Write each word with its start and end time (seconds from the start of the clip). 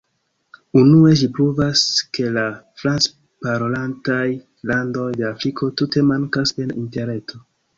Unue, 0.79 1.09
ĝi 1.19 1.27
pruvas 1.37 1.83
ke 2.17 2.25
la 2.39 2.45
franc-parolantaj 2.83 4.25
landoj 4.73 5.07
de 5.21 5.29
Afriko 5.31 5.71
tute 5.83 6.07
mankas 6.13 6.57
en 6.65 6.75
Interreto. 6.87 7.47